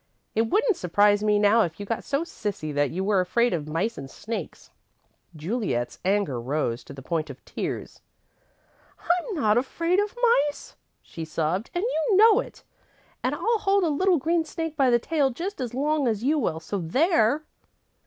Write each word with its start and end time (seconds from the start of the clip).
It 0.33 0.49
wouldn't 0.49 0.77
surprise 0.77 1.21
me 1.23 1.37
now 1.37 1.61
if 1.61 1.79
you 1.79 1.85
got 1.85 2.03
so 2.03 2.23
sissy 2.23 2.73
that 2.73 2.89
you 2.89 3.03
were 3.03 3.19
afraid 3.19 3.53
of 3.53 3.67
mice 3.69 3.99
and 3.99 4.09
snakes." 4.09 4.71
Juliet's 5.35 5.99
anger 6.03 6.41
rose 6.41 6.83
to 6.85 6.93
the 6.93 7.03
point 7.03 7.29
of 7.29 7.45
tears. 7.45 8.01
"I'm 8.97 9.35
not 9.35 9.59
afraid 9.59 9.99
of 9.99 10.17
mice," 10.47 10.75
she 11.03 11.23
sobbed, 11.23 11.69
"and 11.75 11.83
you 11.83 12.17
know 12.17 12.39
it. 12.39 12.63
And 13.23 13.35
I'll 13.35 13.59
hold 13.59 13.83
a 13.83 13.89
little 13.89 14.17
green 14.17 14.43
snake 14.43 14.75
by 14.75 14.89
the 14.89 14.97
tail 14.97 15.29
just 15.29 15.61
as 15.61 15.75
long 15.75 16.07
as 16.07 16.23
you 16.23 16.39
will, 16.39 16.59
so 16.59 16.79
there!" 16.79 17.43